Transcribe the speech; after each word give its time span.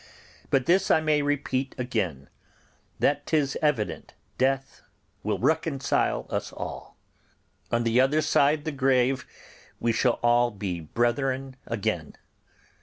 But 0.49 0.65
this 0.65 0.89
I 0.89 0.99
may 0.99 1.21
repeat 1.21 1.75
again, 1.77 2.27
that 2.97 3.27
'tis 3.27 3.55
evident 3.61 4.15
death 4.39 4.81
will 5.21 5.37
reconcile 5.37 6.25
us 6.31 6.51
all; 6.51 6.97
on 7.71 7.83
the 7.83 8.01
other 8.01 8.21
side 8.21 8.65
the 8.65 8.71
grave 8.71 9.27
we 9.79 9.91
shall 9.91 10.15
be 10.57 10.79
all 10.81 10.87
brethren 10.95 11.55
again. 11.67 12.17